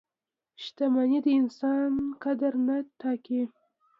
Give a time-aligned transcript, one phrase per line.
[0.63, 1.91] •شتمني د انسان
[2.23, 3.41] قدر نه ټاکي.